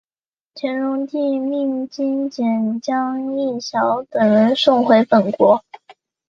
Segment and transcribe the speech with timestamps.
[0.55, 5.63] 乾隆帝命金简将益晓等人送回本国。